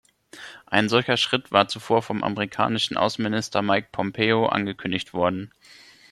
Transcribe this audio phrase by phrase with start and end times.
[0.65, 5.53] Ein solcher Schritt war zuvor vom amerikanischen Außenminister Mike Pompeo angekündigt worden.